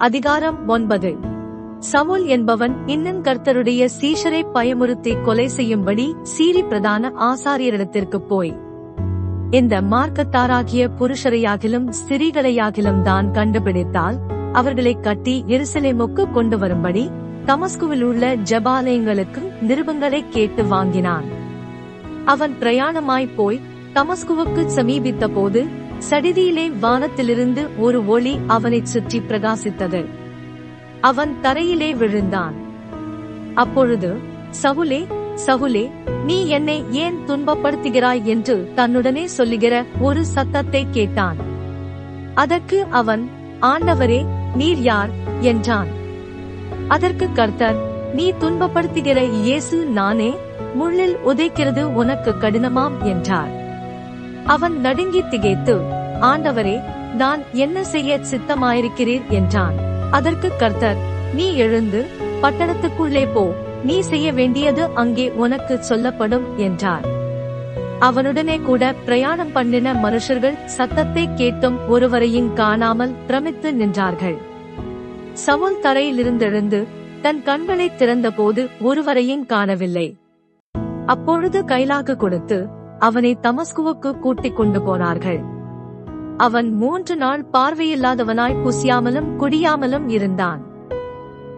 [0.00, 1.16] அதிகாரம் ஒன்பது.
[1.92, 8.52] சமுல் என்பவன் இன்னும் கர்த்தருடைய சீஷரை பயமுறுத்தி கொலை செய்யும்படி சீரி பிரதான ஆசாரியரிடத்திற்கு போய்
[9.50, 14.16] இந்த மார்க்கத்தாராகிய புருஷரையாகிலும் ஸ்திரீகளையாகிலும் தான் கண்டுபிடித்தால்
[14.52, 17.10] அவர்களை கட்டி எருசலேமுக்கு கொண்டு வரும்படி
[17.46, 21.24] தமஸ்குவில் உள்ள ஜபாலயங்களுக்கு நிருபங்களை கேட்டு வாங்கினான்.
[22.24, 23.60] அவன் பிரயாணமாய் போய்
[23.94, 25.68] தமஸ்குவுக்கு சமீபித்த போது
[26.10, 30.06] சடிதியிலே வானத்திலிருந்து ஒரு ஒளி அவனைச் சுற்றி பிரகாசித்தது.
[31.00, 32.54] அவன் தரையிலே விழுந்தான்.
[33.54, 34.16] அப்பொழுது
[34.62, 35.06] சவுலே
[35.46, 35.90] சகுலே
[36.24, 41.36] நீ என்னை ஏன் துன்பப்படுத்துகிறாய் என்று தன்னுடனே சொல்லுகிற ஒரு சத்தத்தை கேட்டான்.
[42.34, 43.28] அதற்கு அவன்
[43.60, 45.10] ஆண்டவரே நீர் யார்?
[45.40, 45.86] என்றான்.
[46.88, 47.76] அதற்கு கர்த்தர்
[48.14, 50.36] நீ துன்பப்படுத்துகிற இயேசு நானே
[50.74, 53.59] முள்ளில் உதைக்கிறது உனக்கு கடினமாம் என்றார்.
[54.46, 55.74] அவன் நடுங்கி திகைத்து
[56.20, 56.82] ஆண்டவரே
[57.16, 59.26] நான் என்ன செய்ய சித்தமாயிருக்கிறீர்?
[59.28, 59.74] என்றான்.
[60.10, 60.96] அதற்கு கர்த்தர்
[61.34, 62.06] நீ எழுந்து
[62.42, 63.52] பட்டணத்துக்குள்ளே போ.
[63.84, 67.04] நீ செய்ய வேண்டியது அங்கே உனக்கு சொல்லப்படும் என்றார்.
[68.00, 74.36] அவனுடனே கூட பிரயாணம் பண்ணின மனுஷர்கள் சத்தத்தை கேட்டும் ஒருவரையும் காணாமல் பிரமித்து நின்றார்கள்.
[75.32, 76.86] சவுல் தரையிலிருந்தெழுந்து
[77.22, 80.16] தன் கண்களை திறந்தபோது ஒருவரையும் காணவில்லை.
[81.06, 82.68] அப்பொழுது கைலாக்கு கொடுத்து
[83.00, 85.40] அவனை தமஸ்குவுக்கு கூட்டிக் கொண்டு போனார்கள்.
[86.36, 90.60] அவன் மூன்று நாள் பார்வையில்லாதவனாய் புசியாமலும் குடியாமலும் இருந்தான்.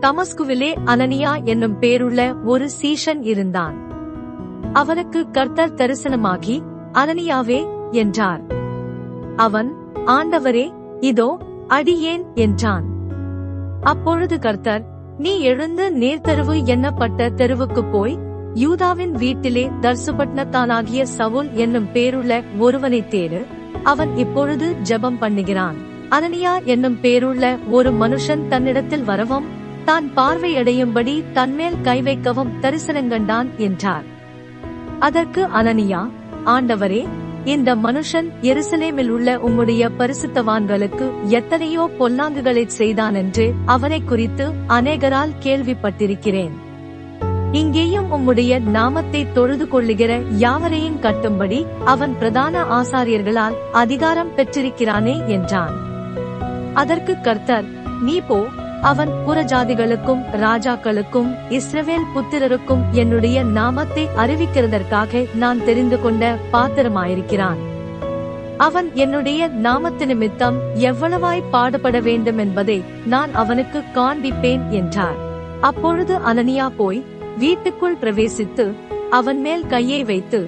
[0.00, 3.76] தமஸ்குவிலே அனனியா என்னும் பேருள்ள ஒரு சீஷன் இருந்தான்.
[4.72, 6.56] அவனுக்கு கர்த்தர் தரிசனமாகி
[6.92, 8.42] அனனியாவே என்றார்.
[9.36, 9.70] அவன்
[10.06, 10.66] ஆண்டவரே
[11.00, 11.28] இதோ
[11.68, 12.86] அடியேன் என்றான்.
[13.82, 14.84] அப்பொழுது கர்த்தர்
[15.18, 18.18] நீ எழுந்து நேர்த்தெருவு என்னப்பட்ட தெருவுக்கு போய்
[18.54, 23.40] யூதாவின் வீட்டிலே தர்சுபட்னத்தானாகிய சவுல் என்னும் பேருள்ள ஒருவனை தேடு.
[23.82, 25.74] அவன் இப்பொழுது ஜெபம் பண்ணுகிறான்.
[26.10, 29.44] அனனியா என்னும் பேருள்ள ஒரு மனுஷன் தன்னிடத்தில் வரவும்
[29.84, 34.04] தான் பார்வையடையும்படி தன்மேல் கை வைக்கவும் தரிசனங்கண்டான் என்றார்.
[34.98, 36.08] அதற்கு அனனியா
[36.44, 37.06] ஆண்டவரே
[37.44, 46.68] இந்த மனுஷன் எருசலேமில் உள்ள உம்முடைய பரிசுத்தவான்களுக்கு எத்தனையோ பொல்லாங்குகளை செய்தான் என்று அவனை குறித்து அநேகரால் கேள்விப்பட்டிருக்கிறேன்.
[47.52, 55.74] இங்கேயும் உம்முடைய நாமத்தை தொழுது கொள்ளுகிற யாவரையும் கட்டும்படி அவன் பிரதான ஆசாரியர்களால் அதிகாரம் பெற்றிருக்கிறானே என்றான்.
[56.74, 57.64] அதற்கு கர்த்தர்
[58.02, 58.38] நீ போ
[58.82, 67.60] அவன் புறஜாதிகளுக்கும் ராஜாக்களுக்கும் இஸ்ரவேல் புத்திரருக்கும் என்னுடைய நாமத்தை அறிவிக்கிறதற்காக நான் தெரிந்து கொண்ட பாத்திரமாயிருக்கிறான்.
[68.56, 75.18] அவன் என்னுடைய நாமத்து நிமித்தம் எவ்வளவாய் பாடுபட வேண்டும் என்பதை நான் அவனுக்கு காண்பிப்பேன் என்றார்.
[75.60, 77.04] அப்பொழுது அனனியா போய்
[77.40, 78.64] வீட்டுக்குள் பிரவேசித்து
[79.10, 80.40] அவன் மேல் கையை வைத்து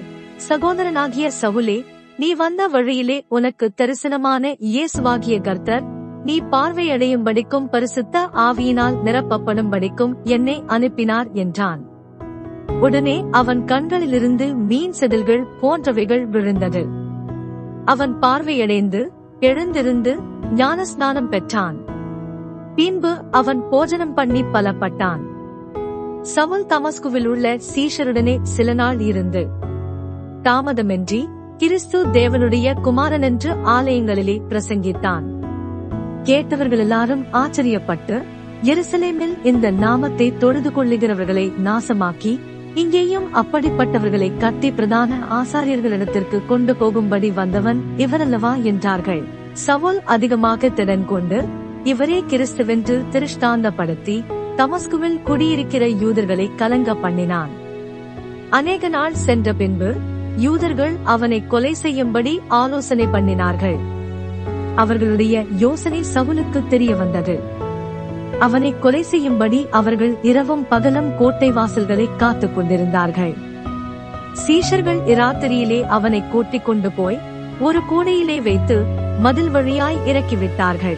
[0.49, 1.77] சகோதரனாகிய சவுலே
[2.17, 5.85] நீ வந்த வழியிலே உனக்கு தரிசனமான இயேசுவாகிய கர்த்தர்
[6.23, 11.81] நீ பார்வையடையும்படிக்கும் பரிசுத்த ஆவியினால் நிரப்பப்படும்படிக்கும் என்னை அனுப்பினார் என்றான்.
[12.79, 16.83] உடனே அவன் கண்களிலிருந்து மீன் செதில்கள் போன்றவைகள் விழுந்தது.
[17.85, 19.01] அவன் பார்வையடைந்து
[19.39, 20.13] எழுந்திருந்து
[20.55, 21.77] ஞானஸ்நானம் பெற்றான்.
[22.75, 25.23] பின்பு அவன் போஜனம் பண்ணி பலப்பட்டான்.
[26.23, 29.47] சவுல் தமஸ்குவில் உள்ள சீஷருடனே சில நாள் இருந்து.
[30.43, 35.23] தாமதமின்றி கிறிஸ்து தேவனுடைய குமாரன் என்று ஆலயங்களிலே பிரசங்கித்தான்.
[36.23, 38.23] கேட்டவர்கள் எல்லாரும் ஆச்சரியப்பட்டு
[38.63, 42.39] எருசலேமில் இந்த நாமத்தை தொழுது கொள்ளுகிறவர்களை நாசமாக்கி
[42.73, 48.61] இங்கேயும் அப்படிப்பட்டவர்களை கட்டி பிரதான ஆசாரியர்களிடத்திற்கு கொண்டு போகும்படி வந்தவன் இவரல்லவா?
[48.61, 49.23] என்றார்கள்.
[49.53, 51.45] சவுல் அதிகமாக திறன் கொண்டு
[51.83, 54.23] இவரே கிறிஸ்துவென்று திருஷ்டாந்தப்படுத்தி
[54.57, 57.49] தமஸ்குவில் குடியிருக்கிற யூதர்களை கலங்க பண்ணினான்.
[58.49, 59.95] அநேக நாள் சென்ற பின்பு
[60.37, 63.77] யூதர்கள் அவனை கொலை செய்யும்படி ஆலோசனை பண்ணினார்கள்.
[64.75, 67.39] அவர்களுடைய யோசனை சவுலுக்கு தெரிய வந்தது.
[68.39, 73.33] அவனை கொலை செய்யும்படி அவர்கள் இரவும் பகலும் கோட்டை வாசல்களை காத்துக் கொண்டிருந்தார்கள்.
[74.47, 77.19] சீஷர்கள் இராத்திரியிலே அவனை கூட்டிக் கொண்டு போய்
[77.59, 78.83] ஒரு கூடையிலே வைத்து
[79.19, 80.97] மதில் வழியாய் இறக்கிவிட்டார்கள்.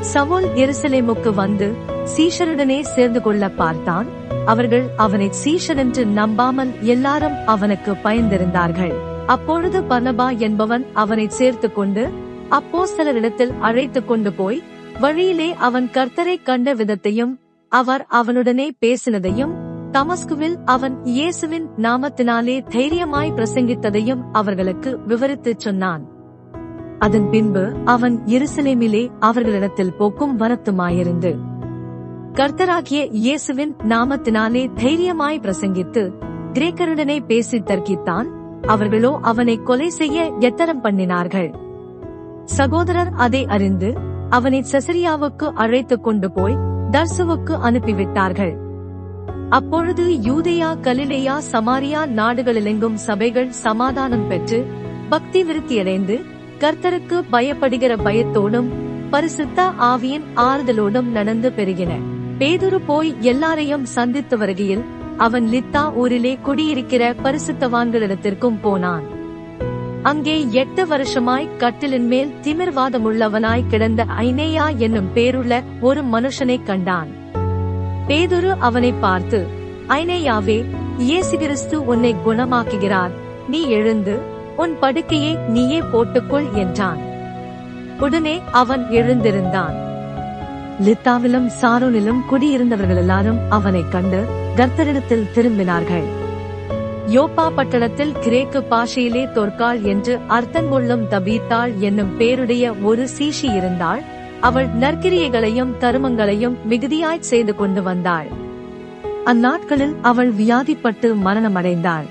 [0.00, 4.06] சவுல் எருசலேமுக்கு வந்து சீஷருடனே சேர்ந்து கொள்ள பார்த்தான்.
[4.46, 8.92] அவர்கள் அவனை சீஷன் என்று நம்பாமல் எல்லாரும் அவனுக்கு பயந்திருந்தார்கள்.
[9.26, 12.10] அப்பொழுது பனபா என்பவன் அவனை சேர்த்துக் கொண்டு
[12.48, 14.62] அப்போ சிலரிடத்தில் அழைத்துக் கொண்டு போய்
[15.00, 17.38] வழியிலே அவன் கர்த்தரை கண்ட விதத்தையும்
[17.68, 19.50] அவர் அவனுடனே பேசினதையும்
[19.92, 26.08] தமஸ்குவில் அவன் இயேசுவின் நாமத்தினாலே தைரியமாய் பிரசங்கித்ததையும் அவர்களுக்கு விவரித்துச் சொன்னான்.
[26.98, 31.36] அதன் பின்பு அவன் எருசலேமிலே அவர்களிடத்தில் போக்கும் வரத்துமாயிருந்து
[32.34, 36.12] கர்த்தராகிய இயேசுவின் நாமத்தினாலே தைரியமாய் பிரசங்கித்து
[36.52, 38.24] கிரேக்கருடனே பேசி தர்க்கித்தான்.
[38.62, 41.54] அவர்களோ அவனை கொலை செய்ய எத்தரம் பண்ணினார்கள்?
[42.44, 43.94] சகோதரர் அதை அறிந்து
[44.30, 46.54] அவனை செசரியாவுக்கு அழைத்துக் கொண்டு போய்
[46.90, 48.54] தர்சுவுக்கு அனுப்பிவிட்டார்கள்.
[49.48, 54.66] அப்பொழுது யூதேயா கலிலேயா சமாரியா நாடுகளிலெங்கும் சபைகள் சமாதானம் பெற்று
[55.08, 56.20] பக்தி விருத்தியடைந்து
[56.58, 58.70] கர்த்தருக்கு பயப்படுகிற பயத்தோடும்
[59.10, 62.18] பரிசுத்த ஆவியின் ஆறுதலோடும் நடந்து பெருகின.
[62.40, 64.84] பேதுரு போய் எல்லாரையும் சந்தித்து வருகையில்
[65.16, 69.02] அவன் லித்தா ஊரிலே குடியிருக்கிற பரிசுத்தவான்களிடத்திற்கும் போனான்.
[70.02, 77.08] அங்கே எட்டு வருஷமாய் கட்டிலின் மேல் திமிர்வாதமுள்ளவனாய் கிடந்த ஐனேயா என்னும் பேருள்ள ஒரு மனுஷனைக் கண்டான்.
[78.08, 79.46] பேதுரு அவனை பார்த்து
[79.88, 80.64] ஐனேயாவே
[80.98, 83.10] இயேசு கிறிஸ்து உன்னை குணமாக்குகிறார்.
[83.48, 84.18] நீ எழுந்து
[84.56, 86.98] உன் படுக்கையை நீயே போட்டுக்கொள் என்றான்.
[87.98, 89.89] உடனே அவன் எழுந்திருந்தான்.
[90.80, 94.24] லித்தாவிலும் சாரோனிலும் குடியிருந்தவர்கள் எல்லாரும் அவனைக் கண்டு
[94.56, 96.02] கர்த்தரிடத்தில் திரும்பினார்கள்.
[97.06, 104.02] யோப்பா பட்டணத்தில் கிரேக்கு பாஷையிலே தொற்காள் என்று அர்த்தங்கொள்ளும் தபீத்தாள் என்னும் பேருடைய ஒரு சீஷி இருந்தாள்.
[104.40, 108.26] அவள் நற்கிரியைகளையும் தருமங்களையும் மிகுதியாய் செய்து கொண்டு வந்தாள்.
[109.24, 112.06] அந்நாட்களில் அவள் வியாதிப்பட்டு மரணமடைந்தாள்.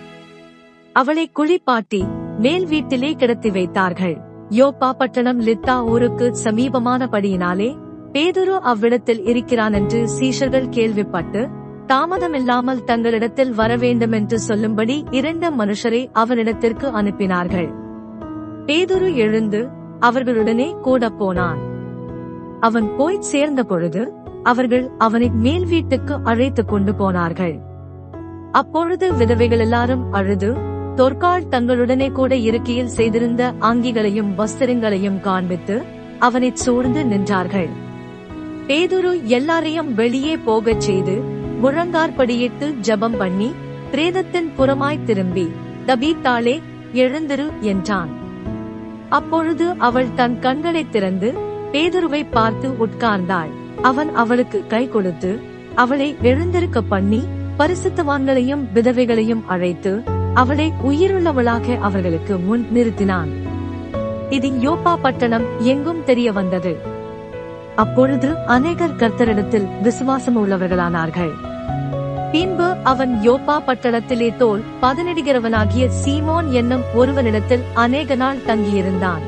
[0.93, 2.03] அவளை குளிப்பாட்டி
[2.39, 4.17] மேல் வீட்டிலே கிடத்தி வைத்தார்கள்.
[4.49, 7.75] யோப்பா பட்டணம் லித்தா ஊருக்கு சமீபமானபடியினாலே
[8.13, 11.49] பேதுரு அவ்விடத்தில் இருக்கிறான் என்று சீஷர்கள் கேள்விப்பட்டு
[11.87, 17.73] தாமதமில்லாமல் தங்களிடத்தில் வர வேண்டும் என்று சொல்லும்படி இரண்டு மனுஷரை அவனிடத்திற்கு அனுப்பினார்கள்.
[18.65, 19.67] பேதுரு எழுந்து
[19.99, 21.59] அவர்களுடனே கூட போனான்.
[22.59, 24.13] அவன் போய்ச் சேர்ந்த பொழுது
[24.43, 27.59] அவர்கள் அவனை மேல் வீட்டுக்கு அழைத்துக் கொண்டு போனார்கள்.
[28.51, 30.55] அப்பொழுது விதவைகள் எல்லாரும் அழுது
[30.95, 35.83] தொற்கால் தங்களுடனே கூட இருக்கையில் செய்திருந்த ஆங்கிகளையும் வஸ்திரங்களையும் காண்பித்து
[36.19, 37.69] அவனைச் சூழ்ந்து நின்றார்கள்.
[38.69, 41.21] பேதுரு எல்லாரையும் வெளியே போகச் செய்து
[41.63, 43.53] முழங்கார்படியிட்டு ஜெபம் பண்ணி
[43.91, 45.51] பிரேதத்தின் புறமாய் திரும்பி
[45.87, 46.61] தபீத்தாளே
[46.93, 48.09] எழுந்திரு என்றான்.
[49.09, 51.33] அப்பொழுது அவள் தன் கண்களைத் திறந்து
[51.71, 53.49] பேதுருவை பார்த்து உட்கார்ந்தாள்.
[53.81, 55.39] அவன் அவளுக்கு கை கொடுத்து
[55.75, 57.23] அவளை எழுந்திருக்க பண்ணி
[57.59, 60.01] பரிசுத்தவான்களையும் விதவைகளையும் அழைத்து
[60.33, 63.29] அவளை உயிருள்ளவளாக அவர்களுக்கு முன் நிறுத்தினான்.
[64.29, 66.97] இது யோப்பா பட்டணம் எங்கும் தெரிய வந்தது.
[67.81, 71.31] அப்பொழுது அநேகர் கர்த்தரிடத்தில் விசுவாசம் உள்ளவர்களானார்கள்.
[72.31, 79.23] பின்பு அவன் யோப்பா பட்டணத்திலே தோல் பதனிடுகிறவனாகிய சீமோன் என்னும் ஒருவனிடத்தில் அநேக நாள் தங்கியிருந்தான்.